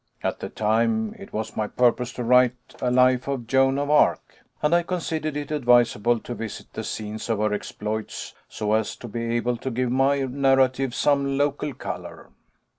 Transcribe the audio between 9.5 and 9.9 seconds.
to give